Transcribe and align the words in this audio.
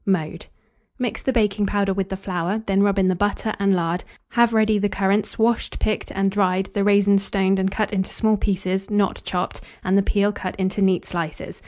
Mode. 0.03 0.47
Mix 0.97 1.21
the 1.21 1.31
baking 1.31 1.67
powder 1.67 1.93
with 1.93 2.09
the 2.09 2.17
flour; 2.17 2.63
then 2.65 2.81
rub 2.81 2.97
in 2.97 3.05
the 3.07 3.13
butter 3.13 3.53
and 3.59 3.75
lard; 3.75 4.03
have 4.31 4.51
ready 4.51 4.79
the 4.79 4.89
currants, 4.89 5.37
washed, 5.37 5.77
picked, 5.77 6.09
and 6.11 6.31
dried 6.31 6.65
the 6.73 6.83
raisins 6.83 7.21
stoned 7.21 7.59
and 7.59 7.69
cut 7.71 7.93
into 7.93 8.09
small 8.09 8.35
pieces 8.37 8.89
(not 8.89 9.21
chopped), 9.23 9.61
and 9.83 9.95
the 9.95 10.01
peel 10.01 10.31
cut 10.31 10.55
into 10.55 10.81
neat 10.81 11.05
slices. 11.05 11.59